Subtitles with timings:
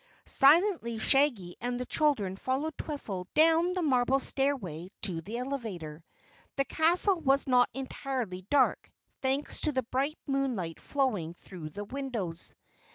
[0.25, 6.03] Silently Shaggy and the children followed Twiffle down the marble stairway to the elevator.
[6.55, 8.89] The castle was not entirely dark,
[9.21, 12.55] thanks to the bright moonlight flowing through the windows.